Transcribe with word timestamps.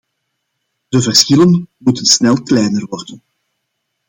De 0.89 1.01
verschillen 1.01 1.67
moeten 1.77 2.05
snel 2.05 2.43
kleiner 2.43 2.85
worden. 2.89 3.21